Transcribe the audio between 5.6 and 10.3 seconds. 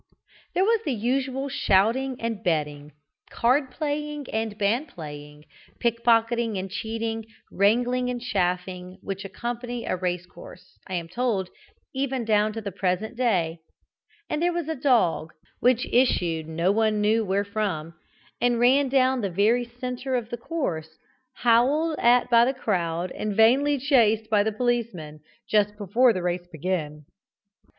pick pocketing and cheating, wrangling and chaffing, which accompany a race